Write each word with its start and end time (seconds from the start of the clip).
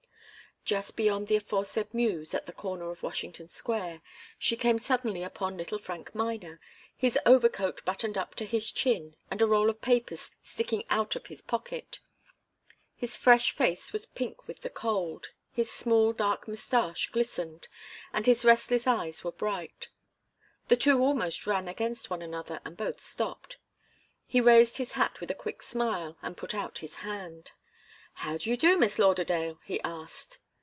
Just 0.63 0.95
beyond 0.95 1.27
the 1.27 1.37
aforesaid 1.37 1.91
Mews, 1.91 2.35
at 2.35 2.45
the 2.45 2.53
corner 2.53 2.91
of 2.91 3.01
Washington 3.01 3.47
Square, 3.47 4.03
she 4.37 4.55
came 4.55 4.77
suddenly 4.77 5.23
upon 5.23 5.57
little 5.57 5.79
Frank 5.79 6.13
Miner, 6.13 6.61
his 6.95 7.17
overcoat 7.25 7.83
buttoned 7.83 8.15
up 8.15 8.35
to 8.35 8.45
his 8.45 8.71
chin 8.71 9.15
and 9.31 9.41
a 9.41 9.47
roll 9.47 9.71
of 9.71 9.81
papers 9.81 10.31
sticking 10.43 10.83
out 10.91 11.15
of 11.15 11.25
his 11.25 11.41
pocket. 11.41 11.99
His 12.95 13.17
fresh 13.17 13.51
face 13.51 13.91
was 13.91 14.05
pink 14.05 14.47
with 14.47 14.61
the 14.61 14.69
cold, 14.69 15.29
his 15.51 15.71
small 15.71 16.13
dark 16.13 16.47
mustache 16.47 17.09
glistened, 17.09 17.67
and 18.13 18.27
his 18.27 18.45
restless 18.45 18.85
eyes 18.85 19.23
were 19.23 19.31
bright. 19.31 19.87
The 20.67 20.77
two 20.77 20.99
almost 21.01 21.47
ran 21.47 21.67
against 21.67 22.11
one 22.11 22.21
another 22.21 22.61
and 22.63 22.77
both 22.77 23.01
stopped. 23.01 23.57
He 24.27 24.39
raised 24.39 24.77
his 24.77 24.91
hat 24.91 25.19
with 25.21 25.31
a 25.31 25.35
quick 25.35 25.63
smile 25.63 26.17
and 26.21 26.37
put 26.37 26.53
out 26.53 26.77
his 26.77 26.97
hand. 26.97 27.49
"How 28.13 28.37
d'ye 28.37 28.55
do, 28.55 28.77
Miss 28.77 28.99
Lauderdale?" 28.99 29.57
he 29.65 29.81
asked. 29.81 30.37